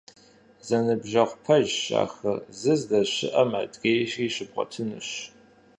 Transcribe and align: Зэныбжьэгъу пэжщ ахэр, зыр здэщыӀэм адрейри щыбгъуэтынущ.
Зэныбжьэгъу 0.67 1.39
пэжщ 1.45 1.81
ахэр, 2.03 2.37
зыр 2.59 2.77
здэщыӀэм 2.81 3.51
адрейри 3.61 4.27
щыбгъуэтынущ. 4.33 5.09